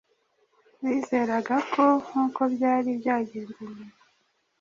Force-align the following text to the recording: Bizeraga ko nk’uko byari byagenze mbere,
Bizeraga 0.83 1.55
ko 1.73 1.83
nk’uko 2.05 2.41
byari 2.53 2.89
byagenze 2.99 3.61
mbere, 3.71 3.93